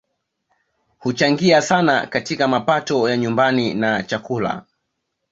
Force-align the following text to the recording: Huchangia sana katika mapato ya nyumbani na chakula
Huchangia 0.99 1.61
sana 1.61 2.07
katika 2.07 2.47
mapato 2.47 3.09
ya 3.09 3.17
nyumbani 3.17 3.73
na 3.73 4.03
chakula 4.03 4.65